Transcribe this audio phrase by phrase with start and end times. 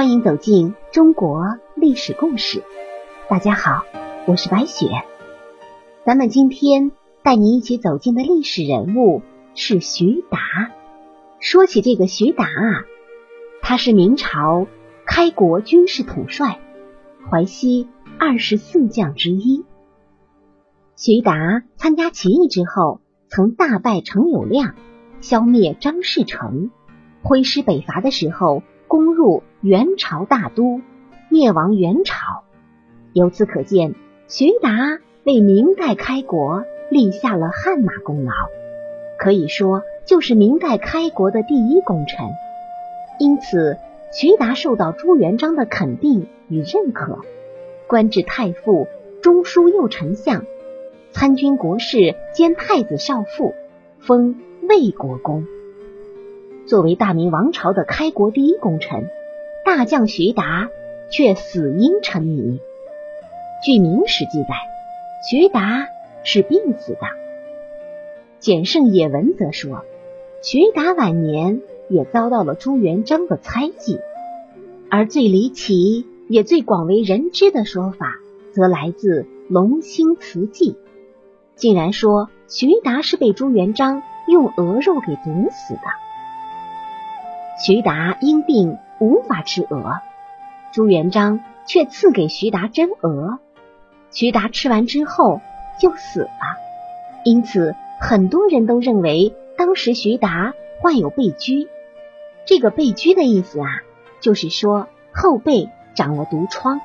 [0.00, 2.62] 欢迎走进中国历史故事。
[3.28, 3.84] 大家好，
[4.26, 4.86] 我是白雪。
[6.06, 6.90] 咱们今天
[7.22, 9.20] 带你一起走进的历史人物
[9.54, 10.38] 是徐达。
[11.38, 12.86] 说起这个徐达啊，
[13.60, 14.66] 他是明朝
[15.04, 16.60] 开国军事统帅，
[17.30, 17.86] 淮西
[18.18, 19.66] 二十四将之一。
[20.96, 24.72] 徐达参加起义之后，曾大败程友谅，
[25.20, 26.70] 消灭张士诚，
[27.22, 30.80] 挥师北伐的时候，攻入元朝大都，
[31.28, 32.42] 灭亡元朝。
[33.12, 33.94] 由此可见，
[34.26, 38.32] 徐达为明代开国立下了汗马功劳，
[39.16, 42.30] 可以说就是明代开国的第一功臣。
[43.20, 43.78] 因此，
[44.12, 47.20] 徐达受到朱元璋的肯定与认可，
[47.86, 48.88] 官至太傅、
[49.22, 50.44] 中书右丞相。
[51.12, 53.54] 参军国事兼太子少傅，
[54.00, 55.46] 封魏国公。
[56.70, 59.10] 作为大明王朝的开国第一功臣，
[59.64, 60.70] 大将徐达
[61.10, 62.60] 却死因成谜。
[63.64, 64.50] 据《明史》记载，
[65.28, 65.88] 徐达
[66.22, 67.00] 是病死的。
[68.38, 69.84] 简圣野文则说，
[70.44, 73.98] 徐达晚年也遭到了朱元璋的猜忌。
[74.88, 78.14] 而最离奇也最广为人知的说法，
[78.52, 80.74] 则来自《龙兴祠记》。
[81.56, 85.80] 竟然说徐达是被朱元璋用鹅肉给毒死的。
[87.62, 90.00] 徐达因病无法吃鹅，
[90.72, 93.38] 朱元璋却赐给徐达真鹅。
[94.10, 95.40] 徐达吃完之后
[95.80, 96.30] 就死了，
[97.24, 101.68] 因此很多人都认为当时徐达患有背疽。
[102.46, 103.66] 这个背疽的意思啊，
[104.20, 106.80] 就是说后背长了毒疮。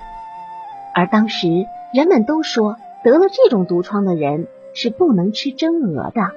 [0.94, 1.48] 而当时
[1.94, 4.48] 人们都说得了这种毒疮的人。
[4.78, 6.31] 是不能吃真鹅的，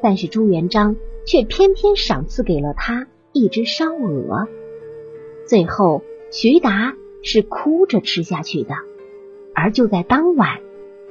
[0.00, 0.96] 但是朱元璋
[1.26, 3.06] 却偏偏赏赐给了他
[3.38, 4.48] 一只烧鹅。
[5.46, 8.74] 最后，徐达是哭着吃下去的，
[9.54, 10.60] 而就在当晚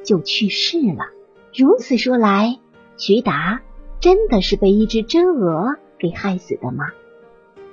[0.04, 1.10] 就去世了。
[1.56, 2.60] 如此说来，
[2.98, 3.62] 徐达
[4.00, 6.86] 真的是被一只真鹅给害死的吗？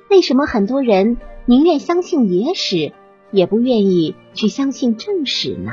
[0.08, 2.92] 为什么很多人宁愿相信野史，
[3.30, 5.72] 也不愿意去相信正史呢？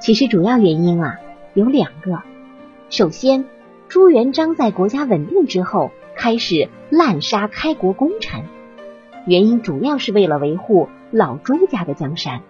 [0.00, 1.18] 其实主要原因啊
[1.54, 2.22] 有两个。
[2.90, 3.46] 首先，
[3.88, 8.44] 朱元璋在国家稳定之后开始滥杀开国功臣，
[9.26, 12.42] 原因主要是为了维护老朱家的江山，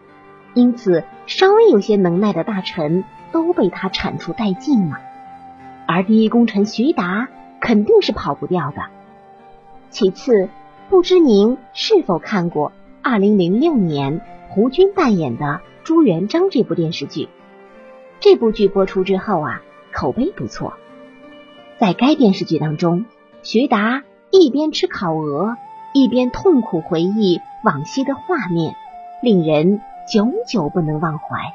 [0.55, 4.97] 因此稍微有些能耐的大臣都被他铲除殆尽了。
[5.87, 7.29] 而第一功臣徐达
[7.61, 8.83] 肯定是跑不掉的。
[9.91, 10.49] 其次，
[10.89, 17.29] 不知您是否看过二零零六年胡军扮演的朱元璋这部电视剧？
[18.21, 20.75] 这部剧播出之后啊，口碑不错。
[21.79, 23.05] 在该电视剧当中，
[23.45, 25.59] 徐达一边吃烤鹅，
[25.93, 28.75] 一边痛苦回忆往昔的画面，
[29.23, 31.53] 令人久久不能忘怀。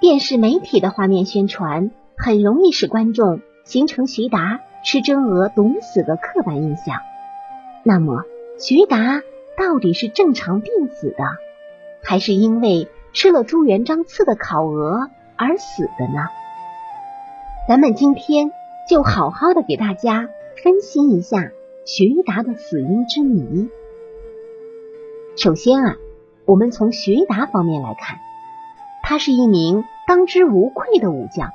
[0.00, 6.96] 电视媒体的画面宣传很容易使观众形成徐达吃真鹅毒死的刻板印象。
[7.84, 8.24] 那么，
[8.58, 9.22] 徐达
[9.56, 11.24] 到底是正常病死的，
[12.02, 15.08] 还是因为吃了朱元璋赐的烤鹅？
[15.36, 16.26] 而死的呢？
[17.68, 18.50] 咱们今天
[18.88, 20.28] 就好好的给大家
[20.62, 21.50] 分析一下
[21.84, 23.68] 徐达的死因之谜。
[25.36, 25.96] 首先啊，
[26.44, 28.18] 我们从徐达方面来看，
[29.02, 31.50] 他是一名当之无愧的武将，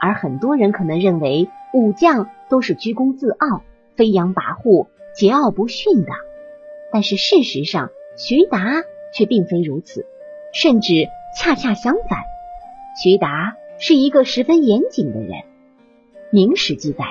[0.00, 3.62] 而很多人可能认为武将都是居功自傲、
[3.94, 6.10] 飞扬跋扈、桀骜不驯的，
[6.90, 8.82] 但是事实上，徐达
[9.14, 10.04] 却并非如此，
[10.52, 11.06] 甚至
[11.38, 12.18] 恰恰相反。
[13.00, 15.44] 徐达是一个十分严谨的人。
[16.32, 17.04] 明史记载，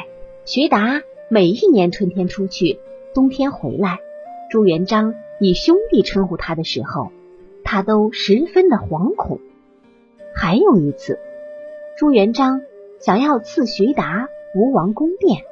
[0.44, 1.02] 徐达
[1.34, 2.81] 每一年春天出去，
[3.14, 4.00] 冬天回来，
[4.50, 7.10] 朱元璋以兄弟称呼他的时候，
[7.63, 9.39] 他都十分的惶恐。
[10.36, 11.19] 还有一次，
[11.98, 12.63] 朱元璋
[13.00, 15.44] 想要赐徐达吴王宫殿，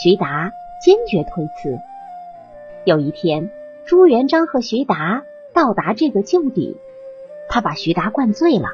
[0.00, 1.80] 徐达坚决推辞。
[2.84, 3.50] 有一天，
[3.86, 6.76] 朱元璋和徐达到达这个旧邸，
[7.48, 8.68] 他把徐达灌醉了。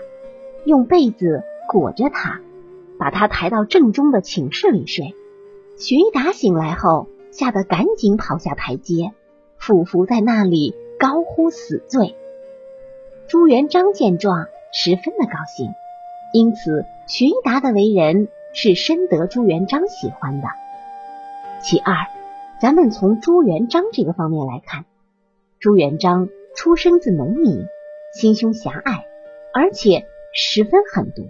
[0.67, 2.43] 用被子裹着他，
[2.99, 5.15] 把他抬到正中的寝室里睡。
[5.79, 9.13] 徐达醒来后，吓得赶紧跑下台阶，
[9.59, 12.17] 俯伏在那里高呼死罪。
[13.29, 15.71] 朱元璋见状，十分的高兴，
[16.33, 20.49] 因此徐达的为人是深得朱元璋喜欢的。
[21.63, 21.95] 其二，
[22.61, 24.87] 咱们从朱元璋这个方面来看，
[25.61, 27.67] 朱元璋出生自农民，
[28.15, 29.05] 心胸狭隘，
[29.53, 30.07] 而且。
[30.39, 31.23] 十分狠毒。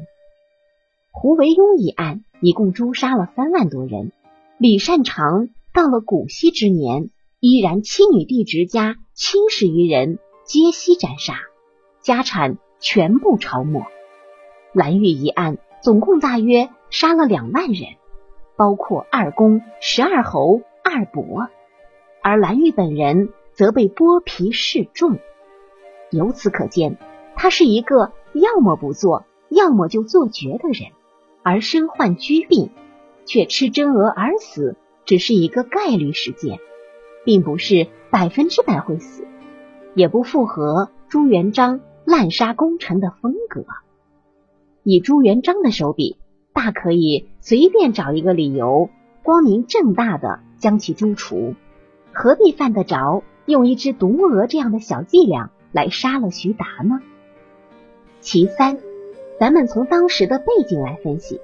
[1.12, 4.10] 胡惟庸一案一共诛杀了三万多人。
[4.58, 7.10] 李善长到了古稀之年，
[7.40, 11.34] 依然妻女弟侄家七十余人皆悉斩杀，
[12.00, 13.84] 家产全部抄没。
[14.72, 17.96] 蓝玉一案总共大约杀了两万人，
[18.56, 21.48] 包括二公、十二侯、二伯，
[22.22, 25.18] 而蓝玉本人则被剥皮示众。
[26.10, 26.96] 由此可见，
[27.34, 30.92] 他是一个要么不做，要么就做绝的人，
[31.42, 32.70] 而身患疽病
[33.26, 36.58] 却吃真鹅而死，只是一个概率事件，
[37.24, 39.26] 并不是百分之百会死，
[39.94, 43.66] 也不符合朱元璋滥杀功臣的风格。
[44.82, 46.16] 以朱元璋的手笔，
[46.52, 48.88] 大可以随便找一个理由，
[49.22, 51.54] 光明正大的将其诛除，
[52.12, 57.00] 何必犯得着用一只毒鹅这样的小伎俩来杀了徐达呢？
[58.20, 58.78] 其三，
[59.38, 61.40] 咱们从当时的背景来分析，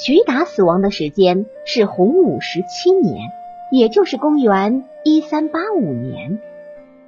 [0.00, 3.30] 徐达死亡的时间是洪武十七年，
[3.72, 6.40] 也就是公元一三八五年。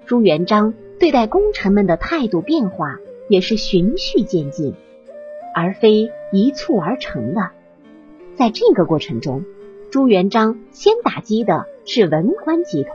[0.06, 2.98] 朱元璋对待功臣们的态度变化
[3.28, 4.74] 也是循序渐进。
[5.54, 7.50] 而非一蹴而成的。
[8.36, 9.44] 在这个过程中，
[9.92, 12.94] 朱元璋先打击的是文官集团，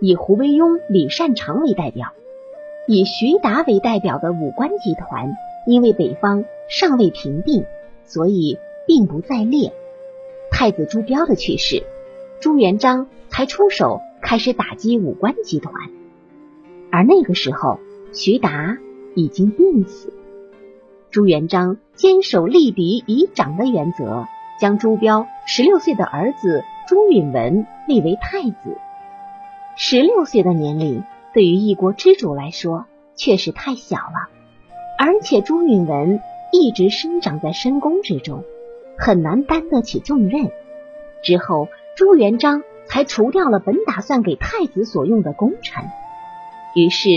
[0.00, 2.08] 以胡惟庸、李善长为代表；
[2.86, 5.34] 以徐达为代表的武官集团，
[5.66, 7.64] 因为北方尚未平定，
[8.06, 9.72] 所以并不在列。
[10.50, 11.82] 太子朱标的去世，
[12.40, 15.74] 朱元璋才出手开始打击武官集团，
[16.90, 17.78] 而那个时候，
[18.12, 18.78] 徐达
[19.14, 20.12] 已经病死。
[21.10, 24.26] 朱元璋坚守立嫡以长的原则，
[24.60, 28.78] 将朱标十六岁的儿子朱允文立为太子。
[29.76, 31.02] 十六岁的年龄
[31.34, 34.28] 对于一国之主来说确实太小了，
[34.98, 36.20] 而且朱允文
[36.52, 38.44] 一直生长在深宫之中，
[38.98, 40.50] 很难担得起重任。
[41.22, 45.84] 之后，朱元璋才除掉了本打算给太子所用的功臣，
[46.74, 47.08] 于是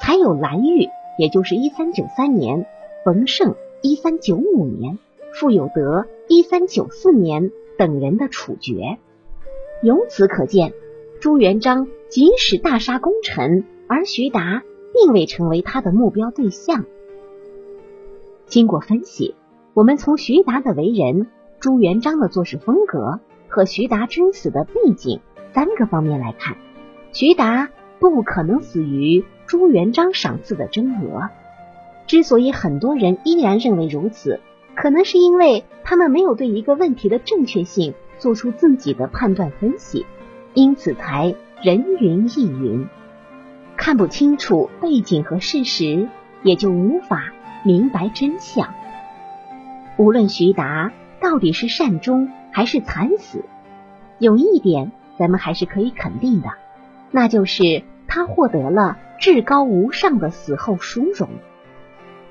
[0.00, 0.88] 才有蓝玉，
[1.18, 2.66] 也就是一三九三年。
[3.04, 4.98] 冯胜一三九五年，
[5.32, 8.98] 傅有德一三九四年等人的处决。
[9.82, 10.72] 由此可见，
[11.20, 14.62] 朱元璋即使大杀功臣，而徐达
[14.92, 16.84] 并未成为他的目标对象。
[18.48, 19.34] 经过分析，
[19.74, 21.28] 我们从徐达的为人、
[21.60, 25.20] 朱元璋的做事风格和徐达真死的背景
[25.52, 26.56] 三个方面来看，
[27.12, 27.68] 徐达
[27.98, 31.28] 不可能死于朱元璋赏赐的真额。
[32.06, 34.40] 之所以很多人依然认为如此，
[34.74, 40.06] 可能是因为他们没有对一个问题的正确性做出自己的判断分析，
[40.54, 42.88] 因此才人云亦云，
[43.76, 46.08] 看不清楚背景和事实，
[46.42, 47.32] 也就无法
[47.68, 48.72] 明白真相。
[49.98, 53.44] 无论徐达到底是善终还是惨死，
[54.18, 56.48] 有一点咱们还是可以肯定的，
[57.10, 61.28] 那就是他获得了至高无上的死后殊荣。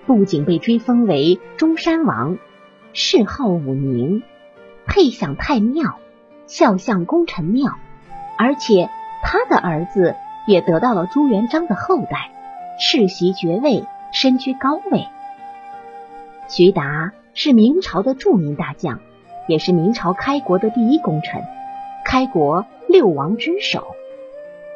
[0.07, 2.39] 不仅被追封为中山王，
[2.91, 4.23] 谥号武宁，
[4.87, 5.99] 配享太庙，
[6.47, 7.75] 孝相功臣庙，
[8.39, 8.89] 而且
[9.21, 10.15] 他的儿子
[10.47, 12.31] 也得到了朱元璋的后代，
[12.79, 15.05] 世袭爵位，身居高位。
[16.49, 19.01] 徐达是明朝的著名大将，
[19.47, 21.43] 也是明朝开国的第一功臣，
[22.05, 23.85] 开国六王之首。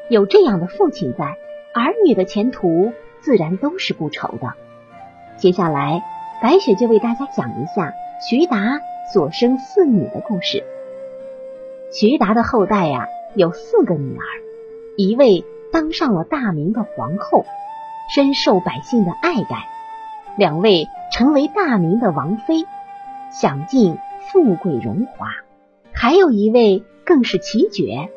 [0.09, 1.37] 有这样的父亲在，
[1.73, 4.53] 儿女的前途自然都是不愁的。
[5.37, 6.03] 接下来，
[6.41, 7.93] 白雪就为大家讲一下
[8.29, 8.81] 徐达
[9.13, 10.65] 所生四女的故事。
[11.93, 14.23] 徐达的后代呀，有四个女儿，
[14.97, 17.45] 一位当上了大明的皇后，
[18.13, 19.55] 深受百姓的爱戴；
[20.37, 22.63] 两位成为大明的王妃，
[23.31, 23.97] 享尽
[24.31, 25.27] 富贵荣华；
[25.91, 28.09] 还有一位更是奇绝，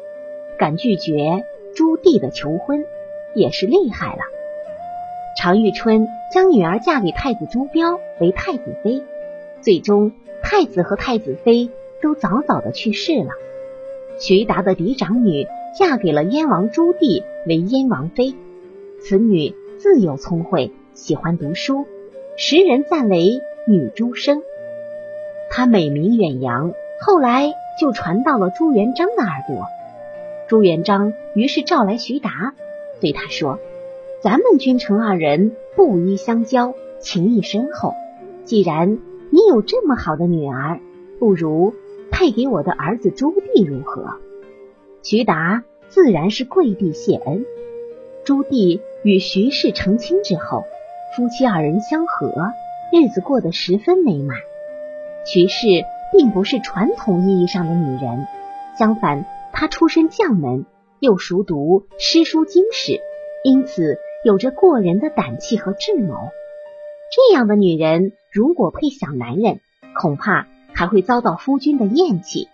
[0.58, 1.44] 敢拒绝
[1.74, 2.84] 朱棣的求婚，
[3.34, 4.20] 也是厉害了。
[5.36, 9.02] 常遇春将女儿嫁给太子朱标为太子妃，
[9.60, 11.68] 最终太子和太子妃
[12.00, 13.30] 都早早的去世了。
[14.20, 18.34] 徐达的嫡长女嫁给了燕王朱棣为燕王妃，
[19.00, 21.84] 此女自幼聪慧，喜欢读书，
[22.36, 24.42] 时人赞为女朱生。
[25.50, 29.66] 她美名远扬，后来就传到了朱元璋的耳朵。
[30.48, 32.54] 朱元璋于是召来徐达，
[33.00, 33.60] 对他说。
[34.20, 37.94] 咱们君臣二人不依相交，情谊深厚。
[38.44, 38.98] 既然
[39.30, 40.80] 你有这么好的女儿，
[41.20, 41.74] 不如
[42.10, 44.16] 配给我的儿子朱棣如何？
[45.02, 47.44] 徐达自然是跪地谢恩。
[48.24, 50.64] 朱棣与徐氏成亲之后，
[51.16, 52.34] 夫妻二人相和，
[52.90, 54.36] 日子过得十分美满。
[55.24, 58.26] 徐氏并不是传统意义上的女人，
[58.76, 60.66] 相反，她出身将门，
[60.98, 62.98] 又熟读诗书经史，
[63.44, 66.16] 因此有着过人的胆气和智谋。
[67.12, 69.60] 这样的女人，如果配小男人，
[69.96, 72.48] 恐怕还会遭到夫君的厌弃。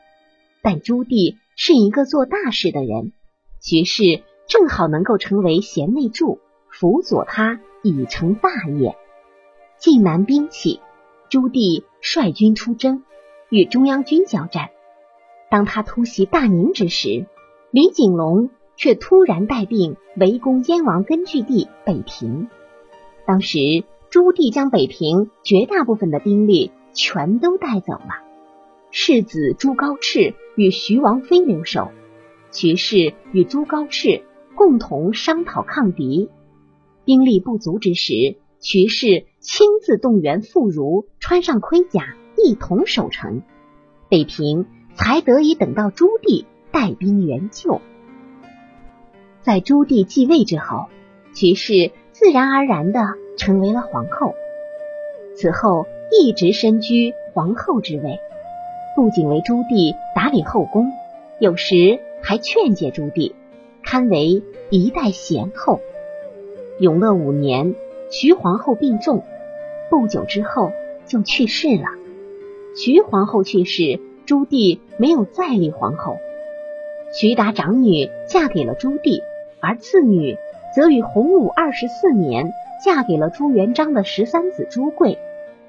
[0.61, 3.15] 但朱棣是一个做大事的人，
[3.63, 8.97] 徐氏正好能够成为贤内助，辅佐他已成大业。
[9.79, 10.81] 晋南兵起，
[11.29, 13.03] 朱棣率军出征，
[13.49, 14.71] 与中央军交战。
[15.51, 17.27] 当他突袭大宁之时，
[17.71, 22.49] 李景隆却突然带兵围攻燕王根据地北平。
[23.27, 23.59] 当时
[24.11, 28.25] 朱棣将北平绝大部分的兵力全都带走了，
[28.91, 31.91] 世子朱高炽与徐王妃留守。
[32.53, 34.23] 徐氏与朱高炽
[34.57, 36.29] 共同商讨抗敌，
[37.05, 43.43] 兵力不足之时，徐氏亲自动员妇孺，穿上盔甲，一同守城。
[44.09, 47.81] 北平才得以等到朱棣带兵援救。
[49.41, 50.87] 在朱棣继位之后，
[51.33, 53.01] 徐氏自然而然的
[53.37, 54.35] 成为了皇后。
[55.37, 58.19] 此后一直身居皇后之位，
[58.95, 60.93] 不仅为朱棣打理后宫，
[61.39, 63.33] 有时还劝诫朱棣，
[63.83, 65.81] 堪为一代贤后。
[66.81, 67.75] 永乐五年，
[68.11, 69.23] 徐皇后病重，
[69.91, 70.73] 不久之后
[71.05, 71.85] 就去世了。
[72.75, 76.17] 徐皇后去世，朱棣没有再立皇后。
[77.13, 79.23] 徐达长女嫁给了朱棣。
[79.61, 80.39] 而次女
[80.75, 82.51] 则于洪武二十四年
[82.83, 85.19] 嫁给了朱元璋的十三子朱贵，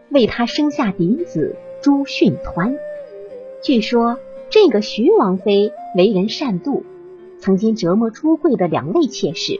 [0.09, 2.77] 为他生下嫡子朱训湍。
[3.61, 4.17] 据说
[4.49, 6.83] 这个徐王妃为人善妒，
[7.41, 9.59] 曾经折磨朱贵的两位妾室。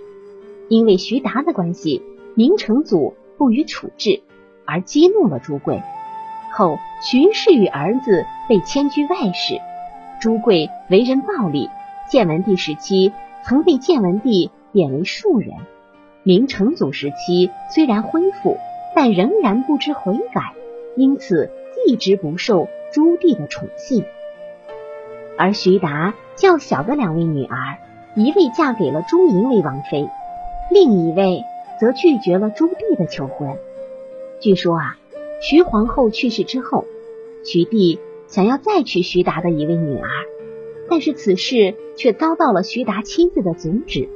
[0.72, 2.02] 因为徐达的关系，
[2.34, 4.24] 明成祖不予处置，
[4.64, 5.84] 而激怒了朱贵。
[6.54, 9.60] 后徐氏与儿子被迁居外室，
[10.22, 11.70] 朱贵为人暴戾。
[12.10, 13.12] 建文帝时期。
[13.44, 15.50] 曾被建文帝贬为庶人。
[16.22, 18.56] 明成祖时期虽然恢复，
[18.96, 20.54] 但仍然不知悔改，
[20.96, 21.50] 因此
[21.88, 24.06] 一直不受朱棣的宠幸。
[25.40, 27.80] 而徐达较小的两位女儿，
[28.16, 30.08] 一位嫁给了朱莹为王妃，
[30.72, 31.44] 另一位
[31.80, 33.58] 则拒绝了朱棣的求婚。
[34.40, 34.98] 据说啊，
[35.42, 36.86] 徐皇后去世之后，
[37.44, 40.08] 徐帝想要再娶徐达的一位女儿。
[40.90, 44.10] 但是此事却遭到了徐达妻子的阻止。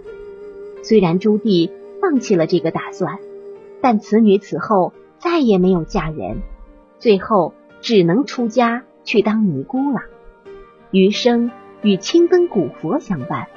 [0.84, 1.72] 虽然朱棣
[2.02, 3.20] 放弃了这个打算，
[3.82, 6.38] 但此女此后再也没有嫁人，
[7.00, 10.02] 最后只能出家去当尼姑了，
[10.92, 13.48] 余生与青灯古佛相伴。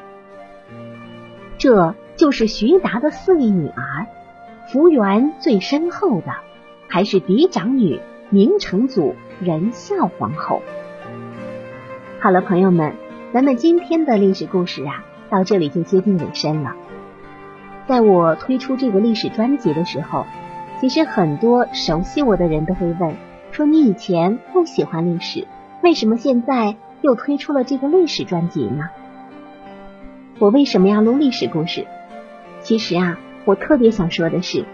[1.58, 4.06] 这就是徐达的四位女儿，
[4.66, 6.32] 福缘最深厚的
[6.88, 10.60] 还是嫡长女明成祖仁孝皇后。
[12.18, 12.92] 好了，朋友们。
[13.30, 16.74] 咱们今天的历史故事啊，到这里就接近尾声了。
[17.86, 20.24] 在我推出这个历史专辑的时候，
[20.80, 23.14] 其实很多熟悉我的人都会问：
[23.52, 25.46] 说你以前不喜欢历史，
[25.82, 28.88] 为什么现在又推出了这个历史专辑呢？
[30.40, 31.86] 我为什么要录历史故事？
[32.68, 34.66] 其实啊，我特别想说的是，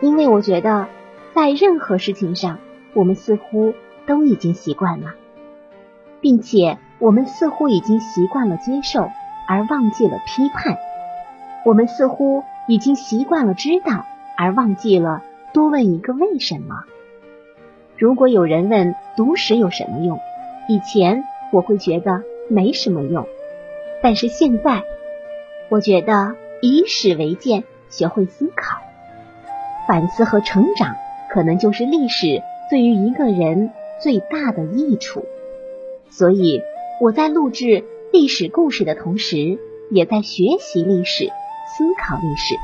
[0.00, 0.88] 因为我觉得
[1.32, 2.58] 在任何事情上，
[2.94, 3.74] 我们似乎
[4.06, 5.14] 都已经习惯了，
[6.20, 6.78] 并且。
[6.98, 9.10] 我们似乎已经习惯了接受，
[9.48, 10.76] 而忘记了批判；
[11.64, 14.04] 我们似乎已经习惯了知道，
[14.36, 16.84] 而忘记了多问一个为什么。
[17.96, 20.20] 如果有人问读史有什么用，
[20.68, 23.26] 以前我会觉得没什么用，
[24.00, 24.84] 但是现在
[25.70, 28.78] 我觉得以史为鉴，学会思考、
[29.86, 30.96] 反思和成长，
[31.28, 35.26] 可能就是历史对于一个人最大的益处。
[36.10, 36.62] 所以。
[37.00, 39.58] 我在录制历史故事的同时，
[39.90, 42.54] 也在学习历史、思考历史。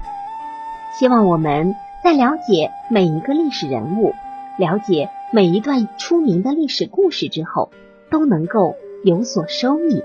[0.96, 1.74] 希望我们
[2.04, 4.14] 在了解每一个历史人物、
[4.56, 7.70] 了解每一段出名的历史故事之后，
[8.10, 10.04] 都能够有所收益。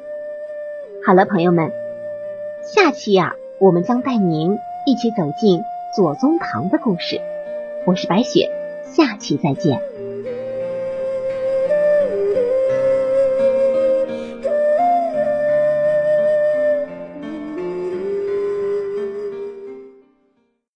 [1.06, 1.72] 好了，朋友们，
[2.64, 5.64] 下期呀，我们将带您一起走进
[5.96, 7.22] 左宗棠的故事。
[7.86, 8.50] 我是白雪，
[8.84, 9.93] 下期再见。